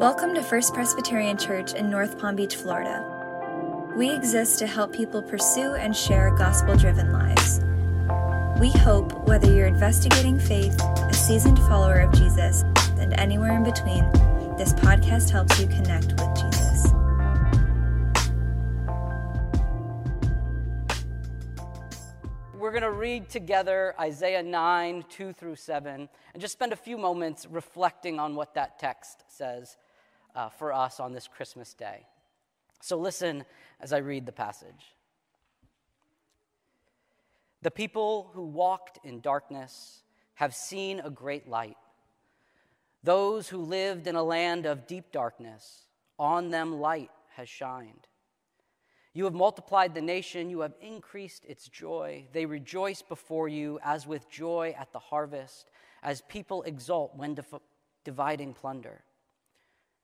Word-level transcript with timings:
Welcome 0.00 0.34
to 0.36 0.42
First 0.42 0.72
Presbyterian 0.72 1.36
Church 1.36 1.74
in 1.74 1.90
North 1.90 2.18
Palm 2.18 2.34
Beach, 2.34 2.56
Florida. 2.56 3.04
We 3.94 4.10
exist 4.10 4.58
to 4.60 4.66
help 4.66 4.94
people 4.94 5.20
pursue 5.20 5.74
and 5.74 5.94
share 5.94 6.34
gospel 6.36 6.74
driven 6.74 7.12
lives. 7.12 7.60
We 8.58 8.70
hope 8.70 9.28
whether 9.28 9.52
you're 9.52 9.66
investigating 9.66 10.38
faith, 10.38 10.80
a 10.80 11.12
seasoned 11.12 11.58
follower 11.58 12.00
of 12.00 12.14
Jesus, 12.14 12.62
and 12.98 13.12
anywhere 13.20 13.54
in 13.54 13.62
between, 13.62 14.10
this 14.56 14.72
podcast 14.72 15.28
helps 15.28 15.60
you 15.60 15.66
connect 15.66 16.12
with 16.12 16.34
Jesus. 16.34 16.86
We're 22.58 22.70
going 22.70 22.82
to 22.84 22.90
read 22.90 23.28
together 23.28 23.94
Isaiah 24.00 24.42
9, 24.42 25.04
2 25.10 25.32
through 25.34 25.56
7, 25.56 26.08
and 26.32 26.40
just 26.40 26.54
spend 26.54 26.72
a 26.72 26.76
few 26.76 26.96
moments 26.96 27.46
reflecting 27.50 28.18
on 28.18 28.34
what 28.34 28.54
that 28.54 28.78
text 28.78 29.24
says 29.28 29.76
uh, 30.34 30.48
for 30.48 30.72
us 30.72 31.00
on 31.00 31.12
this 31.12 31.28
Christmas 31.28 31.74
day. 31.74 32.06
So 32.80 32.98
listen 32.98 33.44
as 33.80 33.92
I 33.92 33.98
read 33.98 34.26
the 34.26 34.32
passage. 34.32 34.94
The 37.62 37.70
people 37.70 38.30
who 38.32 38.46
walked 38.46 38.98
in 39.04 39.20
darkness 39.20 40.02
have 40.34 40.54
seen 40.54 41.00
a 41.00 41.10
great 41.10 41.48
light. 41.48 41.76
Those 43.02 43.48
who 43.48 43.58
lived 43.58 44.06
in 44.06 44.16
a 44.16 44.22
land 44.22 44.66
of 44.66 44.86
deep 44.86 45.12
darkness, 45.12 45.86
on 46.18 46.50
them 46.50 46.80
light 46.80 47.10
has 47.36 47.48
shined. 47.48 48.06
You 49.12 49.24
have 49.24 49.34
multiplied 49.34 49.94
the 49.94 50.00
nation, 50.00 50.50
you 50.50 50.60
have 50.60 50.74
increased 50.80 51.44
its 51.44 51.68
joy. 51.68 52.26
They 52.32 52.46
rejoice 52.46 53.02
before 53.02 53.48
you 53.48 53.80
as 53.82 54.06
with 54.06 54.30
joy 54.30 54.74
at 54.78 54.92
the 54.92 54.98
harvest, 54.98 55.70
as 56.02 56.22
people 56.22 56.62
exult 56.62 57.16
when 57.16 57.36
dividing 58.04 58.54
plunder. 58.54 59.02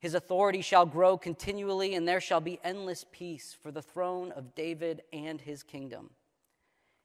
His 0.00 0.14
authority 0.14 0.60
shall 0.60 0.86
grow 0.86 1.18
continually, 1.18 1.94
and 1.94 2.06
there 2.06 2.20
shall 2.20 2.40
be 2.40 2.60
endless 2.62 3.04
peace 3.10 3.56
for 3.60 3.72
the 3.72 3.82
throne 3.82 4.30
of 4.32 4.54
David 4.54 5.02
and 5.12 5.40
his 5.40 5.62
kingdom. 5.62 6.10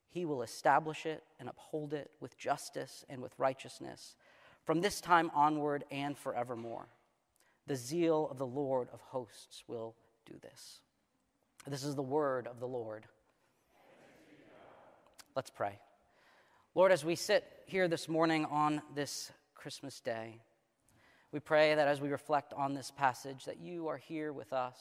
He 0.09 0.25
will 0.25 0.43
establish 0.43 1.07
it 1.07 1.23
and 1.39 1.49
uphold 1.49 1.93
it 1.93 2.11
with 2.19 2.37
justice 2.37 3.03
and 3.09 3.21
with 3.21 3.33
righteousness 3.39 4.15
from 4.63 4.81
this 4.81 5.01
time 5.01 5.31
onward 5.33 5.83
and 5.89 6.15
forevermore. 6.17 6.87
The 7.65 7.75
zeal 7.75 8.27
of 8.29 8.37
the 8.37 8.45
Lord 8.45 8.89
of 8.93 9.01
hosts 9.01 9.63
will 9.67 9.95
do 10.25 10.35
this. 10.41 10.81
This 11.65 11.83
is 11.83 11.95
the 11.95 12.01
word 12.03 12.45
of 12.45 12.59
the 12.59 12.67
Lord. 12.67 13.05
Let's 15.35 15.49
pray. 15.49 15.79
Lord, 16.75 16.91
as 16.91 17.03
we 17.03 17.15
sit 17.15 17.45
here 17.65 17.87
this 17.87 18.07
morning 18.07 18.45
on 18.45 18.81
this 18.93 19.31
Christmas 19.55 19.99
day, 19.99 20.41
we 21.33 21.39
pray 21.39 21.73
that 21.73 21.87
as 21.87 21.99
we 21.99 22.09
reflect 22.09 22.53
on 22.53 22.75
this 22.75 22.91
passage, 22.91 23.45
that 23.45 23.59
you 23.59 23.87
are 23.87 23.97
here 23.97 24.31
with 24.31 24.53
us, 24.53 24.77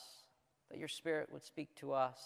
that 0.71 0.79
your 0.79 0.87
Spirit 0.87 1.31
would 1.33 1.43
speak 1.43 1.75
to 1.77 1.93
us, 1.93 2.19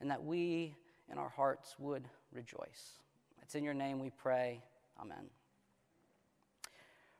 and 0.00 0.10
that 0.10 0.24
we 0.24 0.74
in 1.10 1.16
our 1.16 1.28
hearts 1.28 1.76
would 1.78 2.08
rejoice. 2.32 2.98
It's 3.40 3.54
in 3.54 3.62
your 3.62 3.72
name 3.72 4.00
we 4.00 4.10
pray. 4.10 4.60
Amen. 5.00 5.30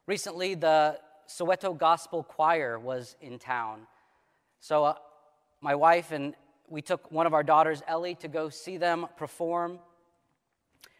Recently, 0.07 0.57
the 0.57 0.99
Soweto 1.29 1.79
Gospel 1.79 2.25
Choir 2.25 2.77
was 2.77 3.15
in 3.21 3.39
town. 3.39 3.87
So, 4.59 4.85
uh, 4.85 4.95
my 5.61 5.77
wife 5.77 6.11
and 6.11 6.35
we 6.69 6.83
took 6.83 7.13
one 7.13 7.27
of 7.27 7.35
our 7.35 7.45
daughters, 7.45 7.83
Ellie, 7.87 8.17
to 8.17 8.27
go 8.27 8.49
see 8.49 8.79
them 8.79 9.07
perform. 9.17 9.79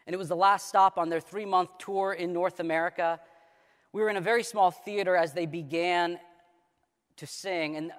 And 0.07 0.13
it 0.13 0.17
was 0.17 0.29
the 0.29 0.37
last 0.37 0.69
stop 0.69 0.97
on 0.97 1.09
their 1.09 1.19
three 1.19 1.45
month 1.45 1.69
tour 1.79 2.13
in 2.13 2.31
North 2.31 2.61
America. 2.61 3.19
We 3.93 4.01
were 4.01 4.09
in 4.09 4.17
a 4.17 4.21
very 4.21 4.43
small 4.43 4.71
theater 4.71 5.15
as 5.15 5.33
they 5.33 5.45
began 5.45 6.19
to 7.17 7.27
sing, 7.27 7.75
and 7.75 7.91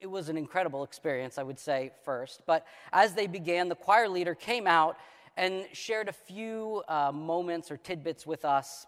it 0.00 0.08
was 0.08 0.28
an 0.28 0.36
incredible 0.36 0.82
experience, 0.82 1.38
I 1.38 1.44
would 1.44 1.60
say, 1.60 1.92
first. 2.04 2.42
But 2.44 2.66
as 2.92 3.14
they 3.14 3.28
began, 3.28 3.68
the 3.68 3.76
choir 3.76 4.08
leader 4.08 4.34
came 4.34 4.66
out 4.66 4.98
and 5.36 5.66
shared 5.72 6.08
a 6.08 6.12
few 6.12 6.82
uh, 6.88 7.12
moments 7.12 7.70
or 7.70 7.76
tidbits 7.76 8.26
with 8.26 8.44
us 8.44 8.86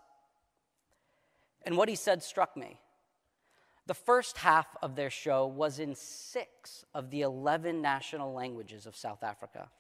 and 1.62 1.76
what 1.76 1.88
he 1.88 1.94
said 1.94 2.22
struck 2.22 2.56
me. 2.56 2.80
The 3.86 3.94
first 3.94 4.38
half 4.38 4.66
of 4.82 4.96
their 4.96 5.10
show 5.10 5.46
was 5.46 5.78
in 5.78 5.94
six 5.94 6.84
of 6.94 7.10
the 7.10 7.22
11 7.22 7.80
national 7.80 8.32
languages 8.32 8.86
of 8.86 8.96
South 8.96 9.22
Africa. 9.22 9.70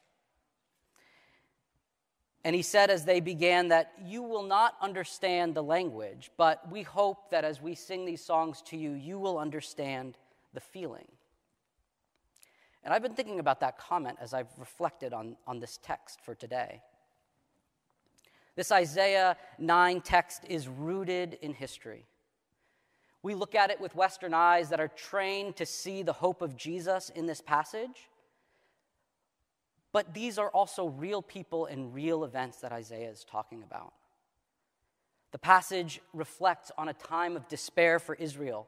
And 2.48 2.56
he 2.56 2.62
said 2.62 2.88
as 2.88 3.04
they 3.04 3.20
began 3.20 3.68
that 3.68 3.92
you 4.02 4.22
will 4.22 4.42
not 4.42 4.74
understand 4.80 5.54
the 5.54 5.62
language, 5.62 6.30
but 6.38 6.66
we 6.72 6.80
hope 6.80 7.30
that 7.30 7.44
as 7.44 7.60
we 7.60 7.74
sing 7.74 8.06
these 8.06 8.24
songs 8.24 8.62
to 8.68 8.76
you, 8.78 8.92
you 8.92 9.18
will 9.18 9.36
understand 9.36 10.16
the 10.54 10.60
feeling. 10.60 11.04
And 12.82 12.94
I've 12.94 13.02
been 13.02 13.12
thinking 13.12 13.38
about 13.38 13.60
that 13.60 13.76
comment 13.76 14.16
as 14.18 14.32
I've 14.32 14.48
reflected 14.56 15.12
on, 15.12 15.36
on 15.46 15.60
this 15.60 15.78
text 15.82 16.22
for 16.22 16.34
today. 16.34 16.80
This 18.56 18.72
Isaiah 18.72 19.36
9 19.58 20.00
text 20.00 20.46
is 20.48 20.68
rooted 20.68 21.36
in 21.42 21.52
history. 21.52 22.06
We 23.22 23.34
look 23.34 23.54
at 23.54 23.70
it 23.70 23.78
with 23.78 23.94
Western 23.94 24.32
eyes 24.32 24.70
that 24.70 24.80
are 24.80 24.88
trained 24.88 25.56
to 25.56 25.66
see 25.66 26.02
the 26.02 26.14
hope 26.14 26.40
of 26.40 26.56
Jesus 26.56 27.10
in 27.10 27.26
this 27.26 27.42
passage. 27.42 28.08
But 29.92 30.14
these 30.14 30.38
are 30.38 30.50
also 30.50 30.86
real 30.86 31.22
people 31.22 31.66
and 31.66 31.94
real 31.94 32.24
events 32.24 32.58
that 32.60 32.72
Isaiah 32.72 33.10
is 33.10 33.24
talking 33.24 33.62
about. 33.62 33.92
The 35.32 35.38
passage 35.38 36.00
reflects 36.12 36.70
on 36.76 36.88
a 36.88 36.94
time 36.94 37.36
of 37.36 37.48
despair 37.48 37.98
for 37.98 38.14
Israel. 38.14 38.66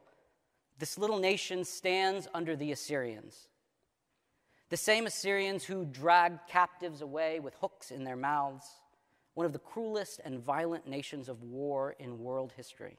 This 0.79 0.97
little 0.97 1.19
nation 1.19 1.63
stands 1.63 2.27
under 2.33 2.55
the 2.55 2.71
Assyrians. 2.71 3.47
The 4.69 4.77
same 4.77 5.05
Assyrians 5.05 5.63
who 5.63 5.85
dragged 5.85 6.47
captives 6.47 7.01
away 7.01 7.39
with 7.39 7.55
hooks 7.55 7.91
in 7.91 8.03
their 8.03 8.15
mouths 8.15 8.65
one 9.33 9.45
of 9.45 9.53
the 9.53 9.59
cruelest 9.59 10.19
and 10.23 10.39
violent 10.39 10.87
nations 10.87 11.29
of 11.29 11.43
war 11.43 11.95
in 11.99 12.19
world 12.19 12.53
history. 12.55 12.97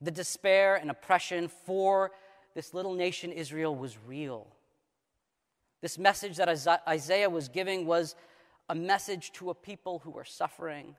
The 0.00 0.10
despair 0.10 0.76
and 0.76 0.90
oppression 0.90 1.48
for 1.48 2.12
this 2.54 2.74
little 2.74 2.94
nation, 2.94 3.32
Israel, 3.32 3.74
was 3.74 3.96
real. 4.06 4.48
This 5.82 5.98
message 5.98 6.36
that 6.36 6.48
Isaiah 6.88 7.28
was 7.28 7.48
giving 7.48 7.86
was 7.86 8.14
a 8.68 8.74
message 8.74 9.32
to 9.32 9.50
a 9.50 9.54
people 9.54 9.98
who 9.98 10.12
were 10.12 10.24
suffering, 10.24 10.94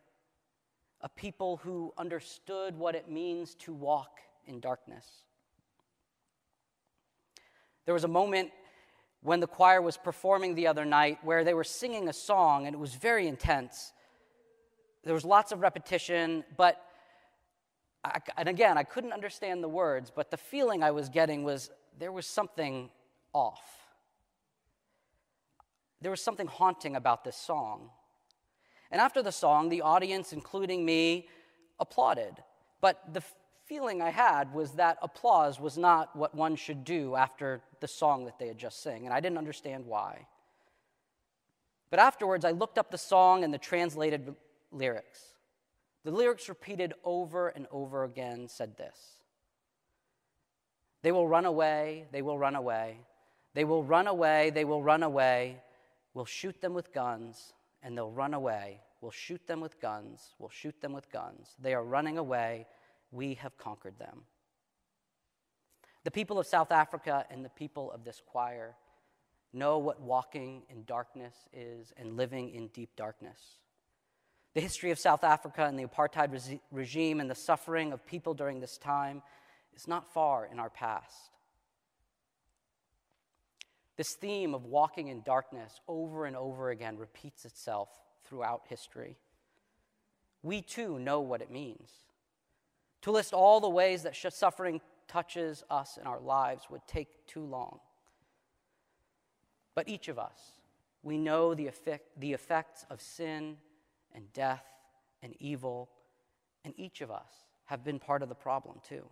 a 0.99 1.07
people 1.07 1.57
who 1.63 1.94
understood 1.97 2.77
what 2.77 2.93
it 2.93 3.09
means 3.09 3.55
to 3.55 3.73
walk 3.73 4.19
in 4.45 4.59
darkness. 4.59 5.05
There 7.85 7.93
was 7.93 8.03
a 8.03 8.09
moment 8.09 8.51
when 9.22 9.39
the 9.39 9.47
choir 9.47 9.81
was 9.81 9.95
performing 9.95 10.53
the 10.53 10.67
other 10.67 10.83
night 10.83 11.19
where 11.23 11.45
they 11.45 11.53
were 11.53 11.63
singing 11.63 12.09
a 12.09 12.13
song 12.13 12.67
and 12.67 12.75
it 12.75 12.79
was 12.79 12.93
very 12.93 13.25
intense. 13.27 13.93
There 15.05 15.13
was 15.13 15.23
lots 15.23 15.53
of 15.53 15.61
repetition, 15.61 16.43
but, 16.57 16.81
I, 18.03 18.19
and 18.37 18.49
again, 18.49 18.78
I 18.78 18.84
couldn't 18.84 19.13
understand 19.13 19.63
the 19.63 19.69
words, 19.69 20.11
but 20.13 20.29
the 20.29 20.37
feeling 20.37 20.84
I 20.84 20.91
was 20.91 21.08
getting 21.08 21.46
was 21.46 21.69
there 21.97 22.11
was 22.11 22.25
something 22.25 22.90
off. 23.31 23.83
There 26.03 26.11
was 26.11 26.22
something 26.22 26.47
haunting 26.47 26.97
about 26.97 27.23
this 27.23 27.38
song. 27.38 27.90
And 28.91 29.00
after 29.00 29.23
the 29.23 29.32
song, 29.32 29.70
the 29.70 29.82
audience, 29.82 30.34
including 30.34 30.85
me, 30.85 31.29
applauded. 31.79 32.35
But 32.82 33.14
the 33.14 33.23
feeling 33.66 34.02
I 34.02 34.09
had 34.09 34.53
was 34.53 34.73
that 34.73 34.97
applause 35.02 35.61
was 35.61 35.78
not 35.78 36.14
what 36.14 36.35
one 36.35 36.58
should 36.58 36.84
do 36.84 37.16
after 37.16 37.61
the 37.79 37.88
song 37.88 38.26
that 38.26 38.38
they 38.38 38.47
had 38.47 38.58
just 38.58 38.84
sang, 38.84 39.05
and 39.05 39.14
I 39.14 39.22
didn't 39.22 39.38
understand 39.38 39.85
why. 39.85 40.28
But 41.90 42.00
afterwards, 42.00 42.44
I 42.44 42.52
looked 42.52 42.78
up 42.78 42.91
the 42.91 42.97
song 42.97 43.46
and 43.46 43.53
the 43.53 43.58
translated 43.58 44.35
lyrics. 44.72 45.22
The 46.03 46.11
lyrics 46.11 46.49
repeated 46.49 46.94
over 47.06 47.47
and 47.47 47.66
over 47.72 48.03
again 48.03 48.49
said 48.49 48.76
this 48.78 49.22
They 51.02 51.14
will 51.14 51.29
run 51.29 51.46
away, 51.46 52.08
they 52.11 52.22
will 52.22 52.38
run 52.38 52.56
away, 52.56 52.97
they 53.53 53.64
will 53.64 53.84
run 53.84 54.08
away, 54.08 54.49
they 54.49 54.66
will 54.66 54.84
run 54.84 55.02
away. 55.02 55.62
We'll 56.13 56.25
shoot 56.25 56.61
them 56.61 56.73
with 56.73 56.93
guns, 56.93 57.53
and 57.81 57.97
they'll 57.97 58.11
run 58.11 58.33
away. 58.33 58.81
We'll 59.01 59.11
shoot 59.11 59.45
them 59.47 59.59
with 59.59 59.81
guns, 59.81 60.33
we'll 60.39 60.49
shoot 60.49 60.79
them 60.79 60.93
with 60.93 61.11
guns. 61.11 61.55
They 61.59 61.73
are 61.73 61.83
running 61.83 62.17
away 62.17 62.67
we 63.11 63.33
have 63.35 63.57
conquered 63.57 63.99
them. 63.99 64.21
The 66.05 66.11
people 66.11 66.39
of 66.39 66.47
South 66.47 66.71
Africa 66.71 67.25
and 67.29 67.43
the 67.43 67.49
people 67.49 67.91
of 67.91 68.05
this 68.05 68.21
choir 68.25 68.75
know 69.51 69.77
what 69.77 70.01
walking 70.01 70.63
in 70.69 70.85
darkness 70.85 71.35
is 71.53 71.91
and 71.97 72.15
living 72.15 72.49
in 72.49 72.67
deep 72.69 72.95
darkness. 72.95 73.59
The 74.53 74.61
history 74.61 74.91
of 74.91 74.99
South 74.99 75.23
Africa 75.23 75.65
and 75.65 75.77
the 75.77 75.85
apartheid 75.85 76.31
re- 76.31 76.61
regime 76.71 77.19
and 77.19 77.29
the 77.29 77.35
suffering 77.35 77.91
of 77.91 78.05
people 78.05 78.33
during 78.33 78.59
this 78.59 78.77
time 78.77 79.21
is 79.75 79.87
not 79.87 80.13
far 80.13 80.45
in 80.45 80.59
our 80.59 80.69
past. 80.69 81.33
This 83.95 84.13
theme 84.13 84.55
of 84.55 84.66
walking 84.66 85.07
in 85.07 85.22
darkness 85.22 85.79
over 85.87 86.25
and 86.25 86.35
over 86.35 86.69
again 86.69 86.97
repeats 86.97 87.45
itself 87.45 87.90
throughout 88.25 88.63
history. 88.67 89.17
We 90.41 90.61
too 90.61 90.97
know 90.99 91.22
what 91.22 91.41
it 91.41 91.51
means. 91.51 91.91
To 93.03 93.11
list 93.11 93.34
all 93.34 93.59
the 93.59 93.69
ways 93.69 94.03
that 94.03 94.16
suffering 94.16 94.81
touches 95.07 95.63
us 95.69 95.97
in 95.97 96.07
our 96.07 96.19
lives 96.19 96.63
would 96.69 96.87
take 96.87 97.28
too 97.28 97.43
long. 97.43 97.79
But 99.75 99.87
each 99.87 100.07
of 100.07 100.17
us, 100.17 100.39
we 101.03 101.17
know 101.17 101.53
the, 101.53 101.67
effect, 101.67 102.19
the 102.19 102.34
effects 102.34 102.85
of 102.89 103.01
sin 103.01 103.57
and 104.13 104.31
death 104.34 104.66
and 105.22 105.35
evil, 105.39 105.89
and 106.63 106.73
each 106.78 107.01
of 107.01 107.11
us 107.11 107.31
have 107.66 107.84
been 107.84 107.99
part 107.99 108.23
of 108.23 108.29
the 108.29 108.35
problem 108.35 108.79
too. 108.87 109.05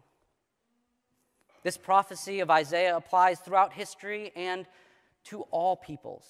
This 1.63 1.77
prophecy 1.77 2.39
of 2.39 2.49
Isaiah 2.49 2.97
applies 2.97 3.39
throughout 3.39 3.73
history 3.73 4.31
and 4.35 4.65
to 5.25 5.43
all 5.51 5.75
peoples 5.75 6.25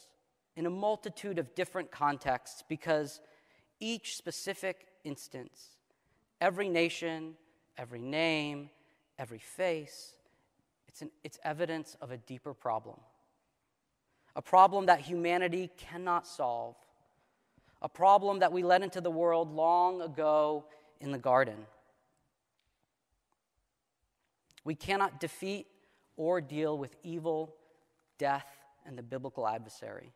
in 0.56 0.66
a 0.66 0.70
multitude 0.70 1.40
of 1.40 1.56
different 1.56 1.92
contexts 1.92 2.64
because 2.68 3.22
each 3.80 4.18
specific 4.18 4.88
instance, 5.04 5.70
every 6.42 6.68
nation, 6.68 7.36
every 7.78 8.02
name, 8.02 8.70
every 9.18 9.40
face, 9.40 10.16
it's, 10.88 11.02
an, 11.02 11.10
it's 11.24 11.40
evidence 11.44 11.96
of 12.02 12.12
a 12.12 12.18
deeper 12.18 12.54
problem. 12.54 13.00
A 14.36 14.42
problem 14.42 14.88
that 14.88 15.00
humanity 15.00 15.70
cannot 15.78 16.28
solve. 16.28 16.76
A 17.82 17.90
problem 17.90 18.40
that 18.40 18.52
we 18.52 18.64
let 18.64 18.84
into 18.84 19.02
the 19.02 19.12
world 19.12 19.54
long 19.54 20.02
ago 20.02 20.66
in 21.00 21.12
the 21.12 21.18
garden. 21.18 21.66
We 24.64 24.76
cannot 24.76 25.20
defeat 25.20 25.68
or 26.18 26.42
deal 26.42 26.78
with 26.78 26.96
evil, 27.04 27.56
death, 28.18 28.48
and 28.86 28.98
the 28.98 29.04
biblical 29.04 29.48
adversary. 29.48 30.12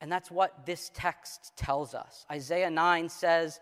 And 0.00 0.10
that's 0.10 0.30
what 0.30 0.64
this 0.66 0.90
text 0.94 1.52
tells 1.56 1.94
us. 1.94 2.24
Isaiah 2.30 2.70
9 2.70 3.08
says, 3.08 3.60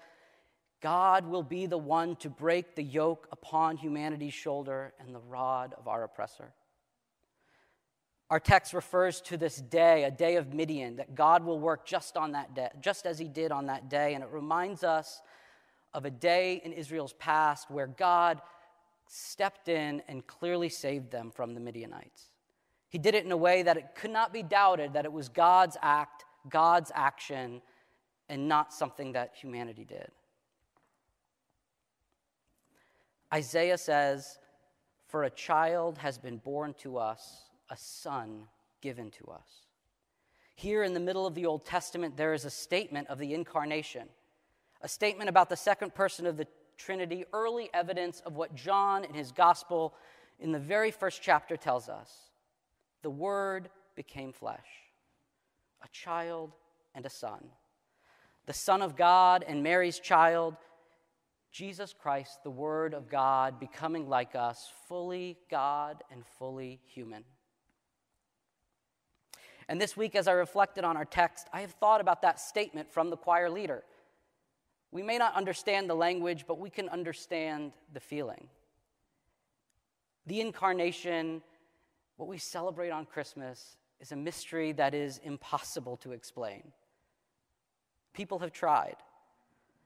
God 0.80 1.26
will 1.26 1.42
be 1.42 1.66
the 1.66 1.78
one 1.78 2.14
to 2.16 2.30
break 2.30 2.76
the 2.76 2.82
yoke 2.82 3.26
upon 3.32 3.76
humanity's 3.76 4.34
shoulder 4.34 4.92
and 5.00 5.12
the 5.12 5.20
rod 5.20 5.74
of 5.76 5.88
our 5.88 6.04
oppressor. 6.04 6.52
Our 8.30 8.38
text 8.38 8.74
refers 8.74 9.20
to 9.22 9.36
this 9.36 9.56
day, 9.56 10.04
a 10.04 10.10
day 10.10 10.36
of 10.36 10.52
Midian, 10.52 10.96
that 10.96 11.14
God 11.14 11.44
will 11.44 11.58
work 11.58 11.86
just 11.86 12.16
on 12.16 12.32
that 12.32 12.54
day, 12.54 12.68
just 12.80 13.06
as 13.06 13.18
he 13.18 13.26
did 13.26 13.50
on 13.50 13.66
that 13.66 13.88
day. 13.88 14.14
And 14.14 14.22
it 14.22 14.30
reminds 14.30 14.84
us 14.84 15.20
of 15.94 16.04
a 16.04 16.10
day 16.10 16.60
in 16.62 16.72
Israel's 16.72 17.14
past 17.14 17.70
where 17.70 17.86
God 17.86 18.40
stepped 19.08 19.68
in 19.68 20.02
and 20.06 20.26
clearly 20.26 20.68
saved 20.68 21.10
them 21.10 21.30
from 21.30 21.54
the 21.54 21.60
Midianites. 21.60 22.30
He 22.88 22.98
did 22.98 23.14
it 23.14 23.24
in 23.24 23.32
a 23.32 23.36
way 23.36 23.62
that 23.62 23.76
it 23.76 23.94
could 23.94 24.10
not 24.10 24.32
be 24.32 24.42
doubted 24.42 24.92
that 24.92 25.04
it 25.04 25.12
was 25.12 25.28
God's 25.28 25.76
act, 25.82 26.24
God's 26.48 26.92
action, 26.94 27.60
and 28.28 28.48
not 28.48 28.72
something 28.72 29.12
that 29.12 29.34
humanity 29.34 29.84
did. 29.84 30.10
Isaiah 33.32 33.78
says, 33.78 34.38
For 35.06 35.24
a 35.24 35.30
child 35.30 35.98
has 35.98 36.18
been 36.18 36.38
born 36.38 36.74
to 36.78 36.98
us, 36.98 37.50
a 37.70 37.76
son 37.76 38.44
given 38.80 39.10
to 39.10 39.26
us. 39.26 39.66
Here 40.54 40.82
in 40.82 40.94
the 40.94 41.00
middle 41.00 41.26
of 41.26 41.34
the 41.34 41.46
Old 41.46 41.64
Testament, 41.64 42.16
there 42.16 42.32
is 42.32 42.44
a 42.44 42.50
statement 42.50 43.08
of 43.08 43.18
the 43.18 43.34
incarnation, 43.34 44.08
a 44.80 44.88
statement 44.88 45.28
about 45.28 45.48
the 45.48 45.56
second 45.56 45.94
person 45.94 46.26
of 46.26 46.36
the 46.36 46.46
Trinity, 46.78 47.24
early 47.32 47.68
evidence 47.74 48.20
of 48.24 48.36
what 48.36 48.54
John 48.54 49.04
in 49.04 49.12
his 49.12 49.32
gospel 49.32 49.94
in 50.40 50.52
the 50.52 50.58
very 50.58 50.90
first 50.90 51.20
chapter 51.20 51.56
tells 51.56 51.88
us. 51.88 52.10
The 53.02 53.10
Word 53.10 53.68
became 53.94 54.32
flesh, 54.32 54.66
a 55.82 55.88
child 55.88 56.52
and 56.94 57.04
a 57.04 57.10
son. 57.10 57.44
The 58.46 58.54
Son 58.54 58.80
of 58.80 58.96
God 58.96 59.44
and 59.46 59.62
Mary's 59.62 59.98
child 59.98 60.56
Jesus 61.50 61.94
Christ, 61.98 62.38
the 62.44 62.50
Word 62.50 62.94
of 62.94 63.08
God, 63.08 63.58
becoming 63.58 64.08
like 64.08 64.34
us, 64.34 64.70
fully 64.86 65.38
God 65.50 66.02
and 66.10 66.24
fully 66.38 66.80
human. 66.84 67.24
And 69.68 69.80
this 69.80 69.96
week, 69.96 70.14
as 70.14 70.28
I 70.28 70.32
reflected 70.32 70.84
on 70.84 70.96
our 70.96 71.04
text, 71.04 71.46
I 71.52 71.60
have 71.60 71.72
thought 71.72 72.00
about 72.00 72.22
that 72.22 72.40
statement 72.40 72.90
from 72.90 73.10
the 73.10 73.16
choir 73.16 73.50
leader. 73.50 73.82
We 74.90 75.02
may 75.02 75.18
not 75.18 75.34
understand 75.34 75.88
the 75.88 75.94
language, 75.94 76.44
but 76.46 76.58
we 76.58 76.70
can 76.70 76.88
understand 76.88 77.72
the 77.92 78.00
feeling. 78.00 78.48
The 80.26 80.40
incarnation, 80.40 81.42
what 82.16 82.28
we 82.28 82.38
celebrate 82.38 82.90
on 82.90 83.06
Christmas, 83.06 83.76
is 84.00 84.12
a 84.12 84.16
mystery 84.16 84.72
that 84.72 84.94
is 84.94 85.18
impossible 85.18 85.96
to 85.98 86.12
explain. 86.12 86.72
People 88.14 88.38
have 88.40 88.52
tried. 88.52 88.96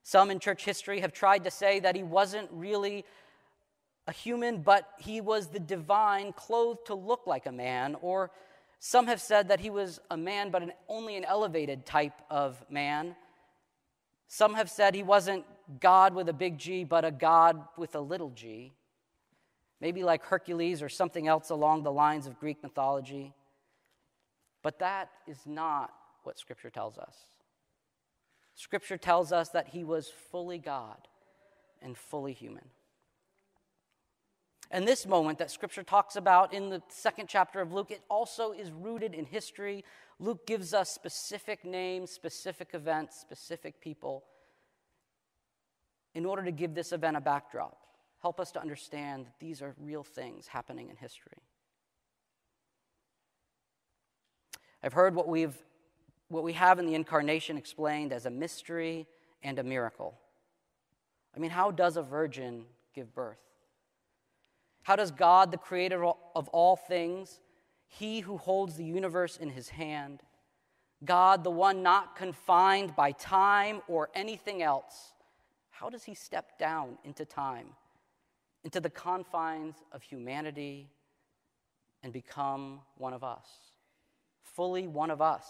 Some 0.02 0.30
in 0.30 0.38
church 0.38 0.64
history 0.64 1.00
have 1.00 1.12
tried 1.12 1.44
to 1.44 1.50
say 1.50 1.80
that 1.80 1.96
he 1.96 2.02
wasn't 2.02 2.48
really 2.50 3.04
a 4.06 4.12
human, 4.12 4.62
but 4.62 4.88
he 4.98 5.20
was 5.20 5.48
the 5.48 5.60
divine 5.60 6.32
clothed 6.32 6.86
to 6.86 6.94
look 6.94 7.26
like 7.26 7.46
a 7.46 7.52
man. 7.52 7.96
Or 8.00 8.30
some 8.80 9.06
have 9.06 9.20
said 9.20 9.48
that 9.48 9.60
he 9.60 9.70
was 9.70 10.00
a 10.10 10.16
man, 10.16 10.50
but 10.50 10.62
an, 10.62 10.72
only 10.88 11.16
an 11.16 11.24
elevated 11.24 11.86
type 11.86 12.20
of 12.30 12.64
man. 12.68 13.14
Some 14.32 14.54
have 14.54 14.70
said 14.70 14.94
he 14.94 15.02
wasn't 15.02 15.44
God 15.78 16.14
with 16.14 16.26
a 16.26 16.32
big 16.32 16.56
G, 16.56 16.84
but 16.84 17.04
a 17.04 17.10
God 17.10 17.68
with 17.76 17.94
a 17.94 18.00
little 18.00 18.30
g. 18.30 18.72
Maybe 19.78 20.02
like 20.02 20.24
Hercules 20.24 20.80
or 20.80 20.88
something 20.88 21.28
else 21.28 21.50
along 21.50 21.82
the 21.82 21.92
lines 21.92 22.26
of 22.26 22.40
Greek 22.40 22.62
mythology. 22.62 23.34
But 24.62 24.78
that 24.78 25.10
is 25.26 25.36
not 25.44 25.92
what 26.22 26.38
Scripture 26.38 26.70
tells 26.70 26.96
us. 26.96 27.14
Scripture 28.54 28.96
tells 28.96 29.32
us 29.32 29.50
that 29.50 29.68
he 29.68 29.84
was 29.84 30.08
fully 30.30 30.58
God 30.58 31.08
and 31.82 31.94
fully 31.94 32.32
human. 32.32 32.70
And 34.72 34.88
this 34.88 35.06
moment 35.06 35.38
that 35.38 35.50
Scripture 35.50 35.82
talks 35.82 36.16
about 36.16 36.54
in 36.54 36.70
the 36.70 36.82
second 36.88 37.28
chapter 37.28 37.60
of 37.60 37.74
Luke, 37.74 37.90
it 37.90 38.00
also 38.08 38.52
is 38.52 38.72
rooted 38.72 39.12
in 39.12 39.26
history. 39.26 39.84
Luke 40.18 40.46
gives 40.46 40.72
us 40.72 40.90
specific 40.90 41.62
names, 41.62 42.10
specific 42.10 42.70
events, 42.72 43.20
specific 43.20 43.82
people 43.82 44.24
in 46.14 46.24
order 46.24 46.42
to 46.42 46.50
give 46.50 46.74
this 46.74 46.92
event 46.92 47.18
a 47.18 47.20
backdrop. 47.20 47.76
Help 48.22 48.40
us 48.40 48.50
to 48.52 48.60
understand 48.60 49.26
that 49.26 49.34
these 49.40 49.60
are 49.60 49.74
real 49.78 50.02
things 50.02 50.46
happening 50.46 50.88
in 50.88 50.96
history. 50.96 51.38
I've 54.82 54.94
heard 54.94 55.14
what 55.14 55.28
we've 55.28 55.56
what 56.28 56.44
we 56.44 56.54
have 56.54 56.78
in 56.78 56.86
the 56.86 56.94
incarnation 56.94 57.58
explained 57.58 58.10
as 58.10 58.24
a 58.24 58.30
mystery 58.30 59.06
and 59.42 59.58
a 59.58 59.62
miracle. 59.62 60.18
I 61.36 61.38
mean, 61.40 61.50
how 61.50 61.70
does 61.70 61.98
a 61.98 62.02
virgin 62.02 62.64
give 62.94 63.14
birth? 63.14 63.51
How 64.82 64.96
does 64.96 65.10
God, 65.10 65.50
the 65.50 65.58
creator 65.58 66.04
of 66.04 66.48
all 66.48 66.76
things, 66.76 67.40
he 67.86 68.20
who 68.20 68.36
holds 68.36 68.76
the 68.76 68.84
universe 68.84 69.36
in 69.36 69.50
his 69.50 69.68
hand, 69.70 70.22
God, 71.04 71.44
the 71.44 71.50
one 71.50 71.82
not 71.82 72.16
confined 72.16 72.94
by 72.94 73.12
time 73.12 73.82
or 73.88 74.10
anything 74.14 74.62
else, 74.62 75.12
how 75.70 75.88
does 75.88 76.04
he 76.04 76.14
step 76.14 76.58
down 76.58 76.98
into 77.04 77.24
time, 77.24 77.66
into 78.64 78.80
the 78.80 78.90
confines 78.90 79.74
of 79.90 80.02
humanity, 80.02 80.88
and 82.02 82.12
become 82.12 82.80
one 82.98 83.12
of 83.12 83.24
us? 83.24 83.46
Fully 84.42 84.86
one 84.86 85.10
of 85.10 85.20
us. 85.20 85.46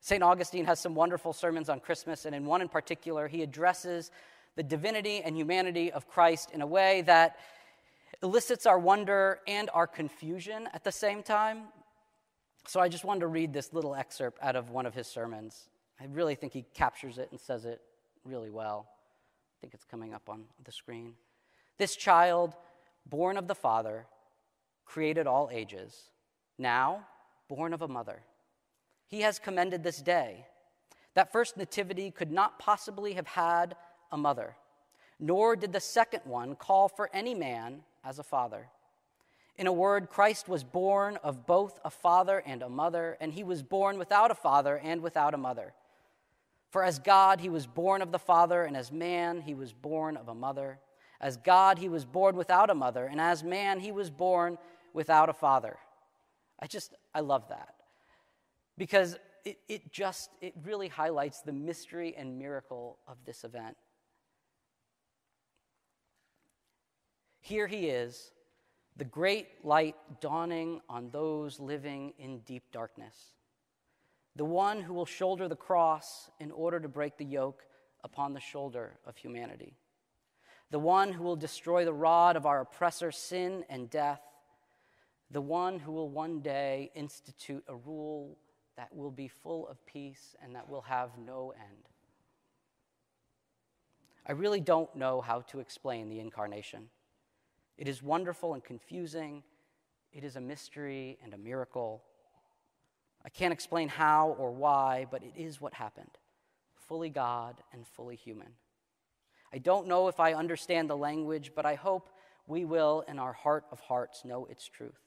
St. 0.00 0.22
Augustine 0.22 0.64
has 0.66 0.78
some 0.78 0.94
wonderful 0.94 1.32
sermons 1.32 1.68
on 1.68 1.80
Christmas, 1.80 2.26
and 2.26 2.34
in 2.34 2.44
one 2.44 2.60
in 2.60 2.68
particular, 2.68 3.26
he 3.28 3.42
addresses 3.42 4.10
the 4.56 4.62
divinity 4.62 5.22
and 5.22 5.36
humanity 5.36 5.92
of 5.92 6.08
Christ 6.08 6.50
in 6.52 6.62
a 6.62 6.66
way 6.66 7.02
that 7.02 7.36
elicits 8.22 8.66
our 8.66 8.78
wonder 8.78 9.40
and 9.46 9.70
our 9.72 9.86
confusion 9.86 10.68
at 10.72 10.84
the 10.84 10.92
same 10.92 11.22
time. 11.22 11.64
So 12.66 12.80
I 12.80 12.88
just 12.88 13.04
wanted 13.04 13.20
to 13.20 13.26
read 13.28 13.52
this 13.52 13.72
little 13.72 13.94
excerpt 13.94 14.38
out 14.42 14.56
of 14.56 14.70
one 14.70 14.86
of 14.86 14.94
his 14.94 15.06
sermons. 15.06 15.68
I 16.00 16.06
really 16.06 16.34
think 16.34 16.52
he 16.52 16.64
captures 16.74 17.18
it 17.18 17.28
and 17.30 17.40
says 17.40 17.64
it 17.64 17.80
really 18.24 18.50
well. 18.50 18.86
I 18.88 19.56
think 19.60 19.74
it's 19.74 19.84
coming 19.84 20.14
up 20.14 20.28
on 20.28 20.44
the 20.64 20.72
screen. 20.72 21.14
This 21.78 21.94
child, 21.94 22.54
born 23.04 23.36
of 23.36 23.46
the 23.46 23.54
Father, 23.54 24.06
created 24.84 25.26
all 25.26 25.48
ages, 25.52 26.10
now 26.58 27.06
born 27.48 27.72
of 27.72 27.82
a 27.82 27.88
mother 27.88 28.22
he 29.06 29.20
has 29.20 29.38
commended 29.38 29.82
this 29.82 30.02
day. 30.02 30.46
That 31.14 31.32
first 31.32 31.56
nativity 31.56 32.10
could 32.10 32.30
not 32.30 32.58
possibly 32.58 33.14
have 33.14 33.26
had 33.26 33.76
a 34.10 34.16
mother. 34.16 34.56
nor 35.18 35.56
did 35.56 35.72
the 35.72 35.80
second 35.80 36.20
one 36.24 36.54
call 36.54 36.88
for 36.88 37.10
any 37.12 37.34
man 37.34 37.82
as 38.04 38.18
a 38.18 38.22
father. 38.22 38.68
In 39.56 39.66
a 39.66 39.72
word, 39.72 40.10
Christ 40.10 40.48
was 40.48 40.62
born 40.62 41.16
of 41.22 41.46
both 41.46 41.80
a 41.84 41.90
father 41.90 42.42
and 42.44 42.62
a 42.62 42.68
mother, 42.68 43.16
and 43.20 43.32
he 43.32 43.42
was 43.42 43.62
born 43.62 43.98
without 43.98 44.30
a 44.30 44.34
father 44.34 44.76
and 44.76 45.00
without 45.00 45.32
a 45.32 45.38
mother. 45.38 45.72
For 46.68 46.84
as 46.84 46.98
God, 46.98 47.40
he 47.40 47.48
was 47.48 47.66
born 47.66 48.02
of 48.02 48.12
the 48.12 48.18
Father, 48.18 48.64
and 48.64 48.76
as 48.76 48.92
man, 48.92 49.40
he 49.40 49.54
was 49.54 49.72
born 49.72 50.16
of 50.16 50.28
a 50.28 50.34
mother. 50.34 50.78
As 51.20 51.38
God, 51.38 51.78
he 51.78 51.88
was 51.88 52.04
born 52.04 52.36
without 52.36 52.68
a 52.68 52.74
mother, 52.74 53.06
and 53.06 53.18
as 53.18 53.42
man, 53.42 53.80
he 53.80 53.92
was 53.92 54.10
born 54.10 54.58
without 54.92 55.30
a 55.30 55.32
father. 55.32 55.78
I 56.60 56.66
just, 56.66 56.92
I 57.14 57.20
love 57.20 57.48
that. 57.48 57.76
Because 58.76 59.16
it, 59.44 59.58
it 59.68 59.90
just, 59.90 60.28
it 60.42 60.52
really 60.64 60.88
highlights 60.88 61.40
the 61.40 61.52
mystery 61.52 62.14
and 62.14 62.38
miracle 62.38 62.98
of 63.08 63.16
this 63.24 63.44
event. 63.44 63.76
Here 67.46 67.68
he 67.68 67.86
is, 67.86 68.32
the 68.96 69.04
great 69.04 69.46
light 69.64 69.94
dawning 70.20 70.80
on 70.88 71.10
those 71.10 71.60
living 71.60 72.12
in 72.18 72.40
deep 72.40 72.72
darkness, 72.72 73.14
the 74.34 74.44
one 74.44 74.82
who 74.82 74.92
will 74.92 75.06
shoulder 75.06 75.46
the 75.46 75.54
cross 75.54 76.28
in 76.40 76.50
order 76.50 76.80
to 76.80 76.88
break 76.88 77.16
the 77.16 77.24
yoke 77.24 77.62
upon 78.02 78.34
the 78.34 78.40
shoulder 78.40 78.98
of 79.06 79.16
humanity, 79.16 79.76
the 80.72 80.80
one 80.80 81.12
who 81.12 81.22
will 81.22 81.36
destroy 81.36 81.84
the 81.84 81.92
rod 81.92 82.34
of 82.34 82.46
our 82.46 82.62
oppressor, 82.62 83.12
sin 83.12 83.64
and 83.70 83.88
death, 83.90 84.22
the 85.30 85.40
one 85.40 85.78
who 85.78 85.92
will 85.92 86.10
one 86.10 86.40
day 86.40 86.90
institute 86.96 87.62
a 87.68 87.76
rule 87.76 88.36
that 88.76 88.92
will 88.92 89.12
be 89.12 89.28
full 89.28 89.68
of 89.68 89.86
peace 89.86 90.34
and 90.42 90.56
that 90.56 90.68
will 90.68 90.82
have 90.82 91.10
no 91.16 91.54
end. 91.56 91.90
I 94.26 94.32
really 94.32 94.60
don't 94.60 94.92
know 94.96 95.20
how 95.20 95.42
to 95.42 95.60
explain 95.60 96.08
the 96.08 96.18
incarnation. 96.18 96.88
It 97.78 97.88
is 97.88 98.02
wonderful 98.02 98.54
and 98.54 98.64
confusing. 98.64 99.42
It 100.12 100.24
is 100.24 100.36
a 100.36 100.40
mystery 100.40 101.18
and 101.22 101.34
a 101.34 101.38
miracle. 101.38 102.02
I 103.24 103.28
can't 103.28 103.52
explain 103.52 103.88
how 103.88 104.36
or 104.38 104.50
why, 104.50 105.06
but 105.10 105.22
it 105.22 105.32
is 105.36 105.60
what 105.60 105.74
happened 105.74 106.10
fully 106.88 107.10
God 107.10 107.56
and 107.72 107.84
fully 107.84 108.14
human. 108.14 108.52
I 109.52 109.58
don't 109.58 109.88
know 109.88 110.06
if 110.06 110.20
I 110.20 110.34
understand 110.34 110.88
the 110.88 110.96
language, 110.96 111.50
but 111.54 111.66
I 111.66 111.74
hope 111.74 112.10
we 112.46 112.64
will, 112.64 113.04
in 113.08 113.18
our 113.18 113.32
heart 113.32 113.64
of 113.72 113.80
hearts, 113.80 114.24
know 114.24 114.46
its 114.46 114.68
truth. 114.68 115.00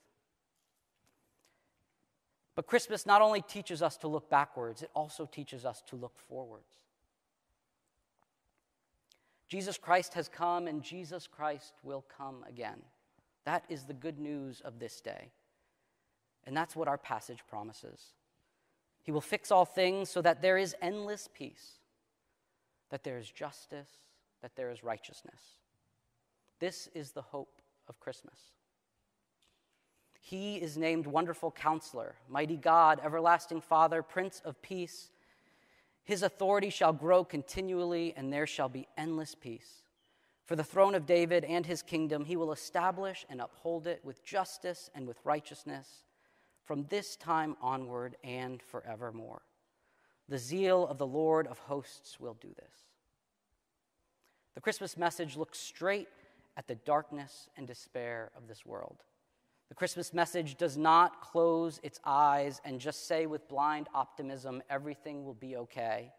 But 2.55 2.67
Christmas 2.67 3.05
not 3.05 3.21
only 3.21 3.41
teaches 3.41 3.81
us 3.81 3.95
to 3.97 4.09
look 4.09 4.29
backwards, 4.29 4.81
it 4.81 4.89
also 4.93 5.25
teaches 5.25 5.63
us 5.63 5.81
to 5.87 5.95
look 5.95 6.19
forwards. 6.27 6.75
Jesus 9.49 9.77
Christ 9.77 10.13
has 10.13 10.29
come 10.29 10.67
and 10.67 10.83
Jesus 10.83 11.27
Christ 11.27 11.73
will 11.83 12.05
come 12.15 12.45
again. 12.47 12.81
That 13.45 13.65
is 13.67 13.83
the 13.83 13.93
good 13.93 14.19
news 14.19 14.61
of 14.61 14.79
this 14.79 15.01
day. 15.01 15.31
And 16.45 16.55
that's 16.55 16.75
what 16.75 16.87
our 16.87 16.97
passage 16.97 17.39
promises. 17.49 18.13
He 19.03 19.11
will 19.11 19.21
fix 19.21 19.51
all 19.51 19.65
things 19.65 20.09
so 20.09 20.21
that 20.21 20.41
there 20.41 20.57
is 20.57 20.75
endless 20.81 21.27
peace, 21.33 21.79
that 22.91 23.03
there 23.03 23.17
is 23.17 23.29
justice, 23.29 23.89
that 24.41 24.55
there 24.55 24.69
is 24.69 24.83
righteousness. 24.83 25.41
This 26.59 26.87
is 26.93 27.11
the 27.11 27.21
hope 27.23 27.61
of 27.87 27.99
Christmas. 27.99 28.39
He 30.21 30.57
is 30.57 30.77
named 30.77 31.07
Wonderful 31.07 31.49
Counselor, 31.51 32.15
Mighty 32.27 32.57
God, 32.57 32.99
Everlasting 33.03 33.61
Father, 33.61 34.03
Prince 34.03 34.43
of 34.45 34.61
Peace. 34.61 35.09
His 36.09 36.23
authority 36.23 36.71
shall 36.71 36.91
grow 36.91 37.23
continually, 37.23 38.15
and 38.17 38.33
there 38.33 38.47
shall 38.47 38.67
be 38.67 38.87
endless 38.97 39.35
peace. 39.35 39.83
For 40.43 40.55
the 40.55 40.63
throne 40.63 40.95
of 40.95 41.05
David 41.05 41.45
and 41.45 41.63
his 41.63 41.83
kingdom, 41.83 42.25
he 42.25 42.35
will 42.35 42.51
establish 42.51 43.27
and 43.29 43.39
uphold 43.39 43.85
it 43.85 44.03
with 44.03 44.25
justice 44.25 44.89
and 44.95 45.07
with 45.07 45.19
righteousness 45.23 45.87
from 46.65 46.87
this 46.89 47.15
time 47.15 47.55
onward 47.61 48.15
and 48.23 48.59
forevermore. 48.59 49.43
The 50.27 50.39
zeal 50.39 50.87
of 50.87 50.97
the 50.97 51.05
Lord 51.05 51.45
of 51.45 51.59
hosts 51.59 52.19
will 52.19 52.37
do 52.41 52.55
this. 52.55 52.73
The 54.55 54.61
Christmas 54.61 54.97
message 54.97 55.37
looks 55.37 55.59
straight 55.59 56.07
at 56.57 56.67
the 56.67 56.73
darkness 56.73 57.49
and 57.55 57.67
despair 57.67 58.31
of 58.35 58.47
this 58.47 58.65
world. 58.65 59.03
The 59.69 59.75
Christmas 59.75 60.13
message 60.13 60.57
does 60.57 60.77
not 60.77 61.21
close 61.21 61.79
its 61.83 61.99
eyes 62.03 62.59
and 62.65 62.79
just 62.79 63.07
say 63.07 63.27
with 63.27 63.47
blind 63.47 63.87
optimism, 63.93 64.61
everything 64.69 65.23
will 65.23 65.35
be 65.35 65.55
okay. 65.55 66.11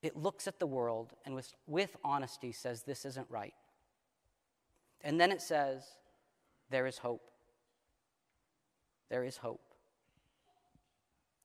It 0.00 0.16
looks 0.16 0.46
at 0.46 0.60
the 0.60 0.66
world 0.66 1.12
and 1.26 1.34
with, 1.34 1.52
with 1.66 1.96
honesty 2.04 2.52
says, 2.52 2.82
this 2.82 3.04
isn't 3.04 3.26
right. 3.28 3.54
And 5.02 5.20
then 5.20 5.32
it 5.32 5.42
says, 5.42 5.82
there 6.70 6.86
is 6.86 6.98
hope. 6.98 7.30
There 9.10 9.24
is 9.24 9.36
hope. 9.36 9.60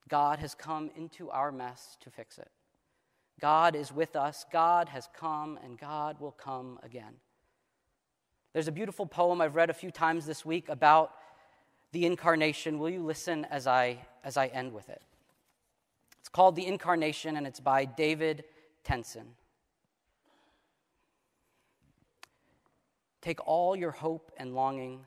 God 0.10 0.40
has 0.40 0.54
come 0.54 0.92
into 0.96 1.30
our 1.30 1.52
mess 1.52 1.98
to 2.02 2.10
fix 2.10 2.38
it. 2.38 2.52
God 3.40 3.76
is 3.76 3.92
with 3.92 4.16
us. 4.16 4.46
God 4.52 4.90
has 4.90 5.10
come, 5.16 5.58
and 5.64 5.78
God 5.78 6.20
will 6.20 6.32
come 6.32 6.80
again. 6.84 7.16
There's 8.54 8.68
a 8.68 8.72
beautiful 8.72 9.08
poem 9.08 9.42
I've 9.42 9.56
read 9.56 9.72
a 9.72 9.74
few 9.74 9.90
times 9.90 10.28
this 10.28 10.46
week 10.46 10.70
about 10.70 11.12
the 11.92 12.06
incarnation. 12.06 12.78
Will 12.78 12.92
you 12.92 13.04
listen 13.04 13.46
as 13.46 13.66
I, 13.66 13.98
as 14.24 14.38
I 14.38 14.46
end 14.48 14.74
with 14.74 14.90
it? 14.90 15.02
It's 16.20 16.30
called 16.30 16.56
The 16.56 16.68
Incarnation, 16.68 17.36
and 17.36 17.48
it's 17.48 17.60
by 17.60 17.86
David 17.86 18.44
Tennyson. 18.84 19.26
Take 23.22 23.46
all 23.48 23.76
your 23.76 23.92
hope 23.92 24.32
and 24.38 24.54
longing, 24.54 25.00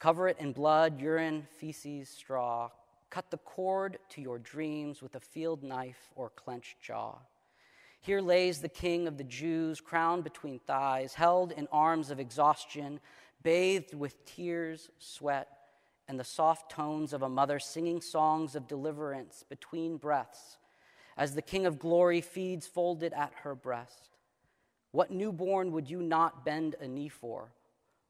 cover 0.00 0.26
it 0.26 0.38
in 0.40 0.52
blood, 0.52 1.00
urine, 1.00 1.46
feces, 1.58 2.08
straw. 2.08 2.70
Cut 3.08 3.30
the 3.30 3.38
cord 3.38 3.98
to 4.10 4.20
your 4.20 4.40
dreams 4.40 5.00
with 5.00 5.14
a 5.14 5.20
field 5.20 5.62
knife 5.62 6.10
or 6.16 6.30
clenched 6.30 6.80
jaw. 6.80 7.18
Here 8.04 8.20
lays 8.20 8.60
the 8.60 8.68
king 8.68 9.08
of 9.08 9.16
the 9.16 9.24
Jews, 9.24 9.80
crowned 9.80 10.24
between 10.24 10.58
thighs, 10.58 11.14
held 11.14 11.52
in 11.52 11.66
arms 11.72 12.10
of 12.10 12.20
exhaustion, 12.20 13.00
bathed 13.42 13.94
with 13.94 14.26
tears, 14.26 14.90
sweat, 14.98 15.48
and 16.06 16.20
the 16.20 16.24
soft 16.24 16.70
tones 16.70 17.14
of 17.14 17.22
a 17.22 17.30
mother 17.30 17.58
singing 17.58 18.02
songs 18.02 18.56
of 18.56 18.68
deliverance 18.68 19.42
between 19.48 19.96
breaths, 19.96 20.58
as 21.16 21.34
the 21.34 21.40
king 21.40 21.64
of 21.64 21.78
glory 21.78 22.20
feeds 22.20 22.66
folded 22.66 23.14
at 23.14 23.32
her 23.42 23.54
breast. 23.54 24.10
What 24.90 25.10
newborn 25.10 25.72
would 25.72 25.88
you 25.88 26.02
not 26.02 26.44
bend 26.44 26.76
a 26.82 26.86
knee 26.86 27.08
for? 27.08 27.54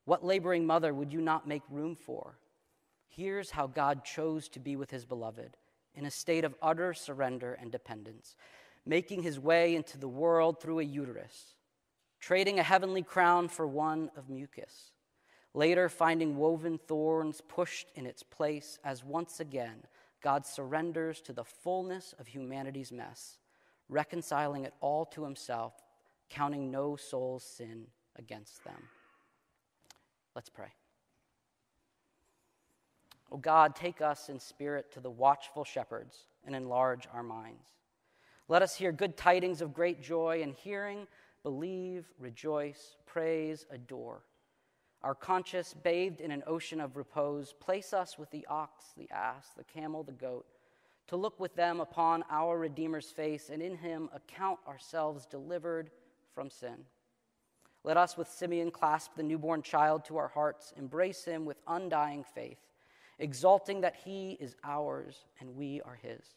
What 0.06 0.24
laboring 0.24 0.66
mother 0.66 0.92
would 0.92 1.12
you 1.12 1.20
not 1.20 1.46
make 1.46 1.62
room 1.70 1.94
for? 1.94 2.36
Here's 3.06 3.52
how 3.52 3.68
God 3.68 4.04
chose 4.04 4.48
to 4.48 4.58
be 4.58 4.74
with 4.74 4.90
his 4.90 5.04
beloved 5.04 5.56
in 5.94 6.04
a 6.04 6.10
state 6.10 6.42
of 6.42 6.56
utter 6.60 6.92
surrender 6.94 7.54
and 7.54 7.70
dependence 7.70 8.34
making 8.86 9.22
his 9.22 9.38
way 9.38 9.74
into 9.74 9.98
the 9.98 10.08
world 10.08 10.60
through 10.60 10.80
a 10.80 10.84
uterus, 10.84 11.54
trading 12.20 12.58
a 12.58 12.62
heavenly 12.62 13.02
crown 13.02 13.48
for 13.48 13.66
one 13.66 14.10
of 14.16 14.28
mucus, 14.28 14.92
later 15.54 15.88
finding 15.88 16.36
woven 16.36 16.78
thorns 16.78 17.40
pushed 17.48 17.90
in 17.94 18.06
its 18.06 18.22
place 18.22 18.78
as 18.84 19.04
once 19.04 19.40
again 19.40 19.84
God 20.22 20.46
surrenders 20.46 21.20
to 21.22 21.34
the 21.34 21.44
fullness 21.44 22.14
of 22.18 22.26
humanity's 22.26 22.90
mess, 22.90 23.36
reconciling 23.90 24.64
it 24.64 24.72
all 24.80 25.04
to 25.06 25.22
himself, 25.22 25.74
counting 26.30 26.70
no 26.70 26.96
soul's 26.96 27.44
sin 27.44 27.88
against 28.16 28.64
them. 28.64 28.88
Let's 30.34 30.48
pray. 30.48 30.72
O 33.30 33.36
oh 33.36 33.38
God, 33.38 33.76
take 33.76 34.00
us 34.00 34.28
in 34.28 34.38
spirit 34.38 34.92
to 34.92 35.00
the 35.00 35.10
watchful 35.10 35.64
shepherds 35.64 36.16
and 36.46 36.54
enlarge 36.54 37.06
our 37.12 37.22
minds. 37.22 37.68
Let 38.46 38.62
us 38.62 38.76
hear 38.76 38.92
good 38.92 39.16
tidings 39.16 39.62
of 39.62 39.72
great 39.72 40.02
joy, 40.02 40.42
and 40.42 40.54
hearing, 40.54 41.06
believe, 41.42 42.04
rejoice, 42.18 42.96
praise, 43.06 43.64
adore. 43.70 44.22
Our 45.02 45.14
conscience, 45.14 45.74
bathed 45.74 46.20
in 46.20 46.30
an 46.30 46.42
ocean 46.46 46.80
of 46.80 46.96
repose, 46.96 47.54
place 47.54 47.92
us 47.92 48.18
with 48.18 48.30
the 48.30 48.46
ox, 48.48 48.92
the 48.96 49.10
ass, 49.10 49.48
the 49.56 49.64
camel, 49.64 50.02
the 50.02 50.12
goat, 50.12 50.46
to 51.06 51.16
look 51.16 51.40
with 51.40 51.54
them 51.56 51.80
upon 51.80 52.24
our 52.30 52.58
Redeemer's 52.58 53.10
face, 53.10 53.50
and 53.50 53.62
in 53.62 53.76
him 53.76 54.10
account 54.14 54.58
ourselves 54.68 55.26
delivered 55.26 55.90
from 56.34 56.50
sin. 56.50 56.84
Let 57.82 57.96
us, 57.96 58.16
with 58.16 58.28
Simeon, 58.28 58.70
clasp 58.70 59.12
the 59.14 59.22
newborn 59.22 59.62
child 59.62 60.04
to 60.06 60.16
our 60.16 60.28
hearts, 60.28 60.72
embrace 60.76 61.24
him 61.24 61.44
with 61.44 61.58
undying 61.66 62.24
faith, 62.24 62.58
exulting 63.18 63.82
that 63.82 63.96
he 64.04 64.38
is 64.40 64.56
ours 64.64 65.24
and 65.40 65.56
we 65.56 65.80
are 65.82 65.98
his. 66.02 66.34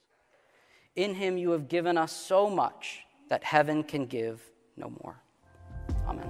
In 0.97 1.13
him 1.13 1.37
you 1.37 1.51
have 1.51 1.69
given 1.69 1.95
us 1.95 2.11
so 2.11 2.49
much 2.49 3.05
that 3.29 3.43
heaven 3.43 3.83
can 3.83 4.07
give 4.07 4.41
no 4.75 4.91
more. 5.03 5.21
Amen. 6.07 6.27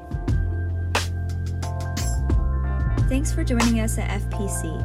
Thanks 3.08 3.34
for 3.34 3.46
joining 3.46 3.80
us 3.80 3.98
at 3.98 4.10
FPC. 4.22 4.84